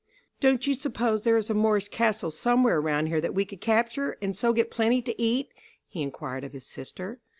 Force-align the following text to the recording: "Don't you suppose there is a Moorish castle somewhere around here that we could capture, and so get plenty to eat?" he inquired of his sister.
"Don't 0.39 0.65
you 0.65 0.73
suppose 0.73 1.21
there 1.21 1.37
is 1.37 1.51
a 1.51 1.53
Moorish 1.53 1.89
castle 1.89 2.31
somewhere 2.31 2.79
around 2.79 3.05
here 3.05 3.21
that 3.21 3.35
we 3.35 3.45
could 3.45 3.61
capture, 3.61 4.17
and 4.19 4.35
so 4.35 4.51
get 4.51 4.71
plenty 4.71 4.99
to 4.99 5.21
eat?" 5.21 5.51
he 5.87 6.01
inquired 6.01 6.43
of 6.43 6.53
his 6.53 6.65
sister. 6.65 7.19